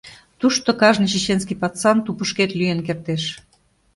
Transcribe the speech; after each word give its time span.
Тушто 0.39 0.69
кажне 0.81 1.07
чеченский 1.13 1.59
пацан 1.61 1.97
тупышкет 2.05 2.51
лӱен 2.59 2.79
кертеш. 2.87 3.23